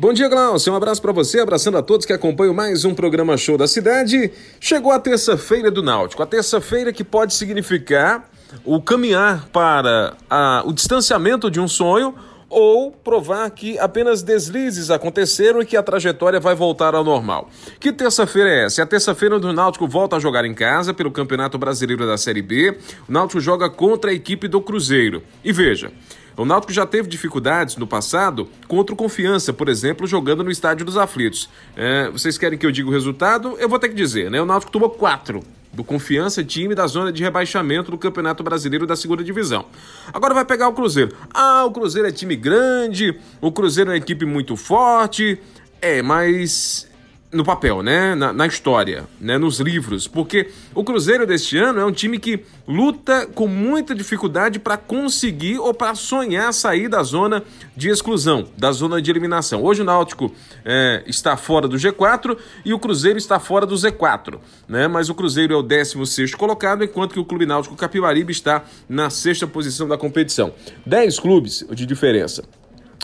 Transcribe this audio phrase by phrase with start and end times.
[0.00, 0.72] Bom dia, Glaucio.
[0.72, 4.30] Um abraço para você, abraçando a todos que acompanham mais um programa Show da Cidade.
[4.60, 8.30] Chegou a terça-feira do Náutico, a terça-feira que pode significar
[8.64, 12.14] o caminhar para a, o distanciamento de um sonho
[12.48, 17.50] ou provar que apenas deslizes aconteceram e que a trajetória vai voltar ao normal.
[17.78, 18.80] Que terça-feira é essa?
[18.80, 22.42] É a terça-feira do Náutico volta a jogar em casa pelo Campeonato Brasileiro da Série
[22.42, 22.76] B.
[23.08, 25.22] O Náutico joga contra a equipe do Cruzeiro.
[25.44, 25.92] E veja,
[26.36, 30.86] o Náutico já teve dificuldades no passado contra o Confiança, por exemplo, jogando no Estádio
[30.86, 31.50] dos Aflitos.
[31.76, 33.56] É, vocês querem que eu diga o resultado?
[33.58, 34.40] Eu vou ter que dizer, né?
[34.40, 35.42] O Náutico tomou quatro
[35.78, 39.64] do Confiança, time da zona de rebaixamento do Campeonato Brasileiro da Segunda Divisão.
[40.12, 41.14] Agora vai pegar o Cruzeiro.
[41.32, 45.38] Ah, o Cruzeiro é time grande, o Cruzeiro é uma equipe muito forte.
[45.80, 46.87] É, mas
[47.30, 48.14] no papel, né?
[48.14, 49.36] Na, na, história, né?
[49.36, 54.58] Nos livros, porque o Cruzeiro deste ano é um time que luta com muita dificuldade
[54.58, 57.42] para conseguir ou para sonhar sair da zona
[57.76, 59.62] de exclusão, da zona de eliminação.
[59.62, 60.32] Hoje o Náutico
[60.64, 64.88] é, está fora do G4 e o Cruzeiro está fora do Z4, né?
[64.88, 69.10] Mas o Cruzeiro é o 16 colocado, enquanto que o Clube Náutico Capibaribe está na
[69.10, 70.54] sexta posição da competição.
[70.86, 72.42] 10 clubes de diferença.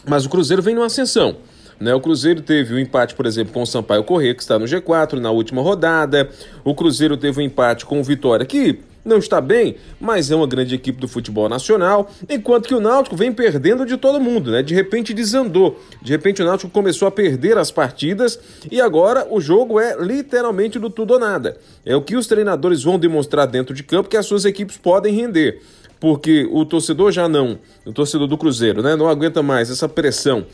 [0.06, 1.36] Mas o Cruzeiro vem numa ascensão.
[1.84, 1.94] Né?
[1.94, 5.20] O Cruzeiro teve um empate, por exemplo, com o Sampaio Corrêa, que está no G4
[5.20, 6.30] na última rodada.
[6.64, 10.46] O Cruzeiro teve um empate com o Vitória, que não está bem, mas é uma
[10.46, 14.62] grande equipe do futebol nacional, enquanto que o Náutico vem perdendo de todo mundo, né?
[14.62, 15.78] De repente desandou.
[16.00, 18.40] De repente o Náutico começou a perder as partidas
[18.72, 21.58] e agora o jogo é literalmente do tudo ou nada.
[21.84, 25.14] É o que os treinadores vão demonstrar dentro de campo que as suas equipes podem
[25.14, 25.60] render.
[26.00, 30.46] Porque o torcedor já não, o torcedor do Cruzeiro, né, não aguenta mais essa pressão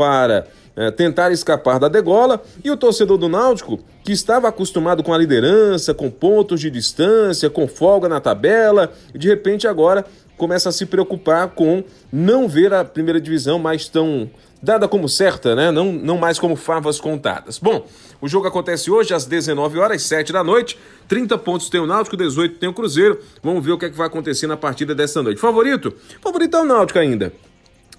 [0.00, 5.12] para é, tentar escapar da degola, e o torcedor do Náutico, que estava acostumado com
[5.12, 10.06] a liderança, com pontos de distância, com folga na tabela, de repente agora
[10.38, 14.30] começa a se preocupar com não ver a primeira divisão mais tão
[14.62, 15.70] dada como certa, né?
[15.70, 17.58] Não, não mais como favas contadas.
[17.58, 17.86] Bom,
[18.18, 20.78] o jogo acontece hoje às 19 horas, 7 da noite.
[21.08, 23.20] 30 pontos tem o Náutico, 18 tem o Cruzeiro.
[23.42, 25.38] Vamos ver o que, é que vai acontecer na partida dessa noite.
[25.38, 25.92] Favorito?
[26.22, 27.34] Favorito é o Náutico ainda.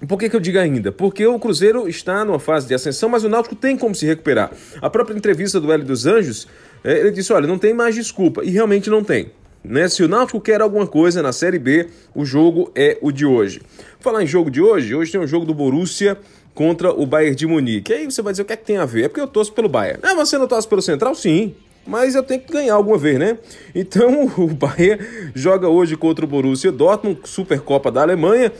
[0.06, 0.90] Por que, que eu digo ainda?
[0.90, 4.50] Porque o Cruzeiro está numa fase de ascensão, mas o Náutico tem como se recuperar.
[4.80, 6.48] A própria entrevista do Hélio dos Anjos,
[6.82, 8.44] é, ele disse: olha, não tem mais desculpa.
[8.44, 9.30] E realmente não tem.
[9.64, 9.88] Né?
[9.88, 13.62] Se o Náutico quer alguma coisa na Série B, o jogo é o de hoje.
[14.00, 16.18] Falar em jogo de hoje, hoje tem um jogo do Borussia
[16.52, 17.92] contra o Bayern de Munique.
[17.92, 19.04] Aí você vai dizer o que é que tem a ver?
[19.04, 20.00] É porque eu torço pelo Bayern.
[20.02, 21.14] Ah, você não torce pelo Central?
[21.14, 21.54] Sim.
[21.86, 23.38] Mas eu tenho que ganhar alguma vez, né?
[23.72, 28.52] Então o Bayern joga hoje contra o Borussia Dortmund, Supercopa da Alemanha.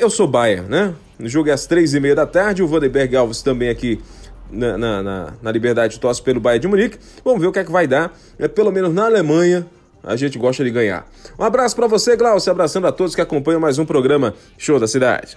[0.00, 0.94] Eu sou Bayern, né?
[1.18, 2.62] O jogo é às três e meia da tarde.
[2.62, 4.00] O Vandenberg Alves também aqui
[4.50, 6.98] na, na, na, na Liberdade tosse pelo Bayern de Munique.
[7.22, 8.10] Vamos ver o que é que vai dar.
[8.38, 9.66] É, pelo menos na Alemanha,
[10.02, 11.06] a gente gosta de ganhar.
[11.38, 12.50] Um abraço para você, Glaucio.
[12.50, 15.36] Abraçando a todos que acompanham mais um programa Show da Cidade.